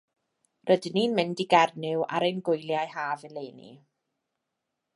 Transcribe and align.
Rydyn 0.69 0.95
ni'n 0.99 1.11
mynd 1.19 1.43
i 1.45 1.45
Gernyw 1.51 2.01
ar 2.19 2.25
ein 2.29 2.41
gwyliau 2.49 2.91
haf 2.95 3.27
eleni. 3.29 3.71